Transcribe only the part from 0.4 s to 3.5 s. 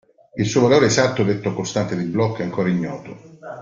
suo valore esatto, detto "costante di Bloch", è ancora ignoto.